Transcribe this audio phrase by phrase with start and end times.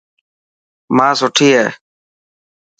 [0.95, 1.65] ماءِ سٺي هي.